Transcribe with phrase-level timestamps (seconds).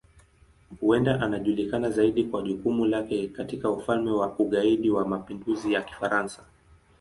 [0.81, 6.43] Huenda anajulikana zaidi kwa jukumu lake katika Ufalme wa Ugaidi wa Mapinduzi ya Kifaransa.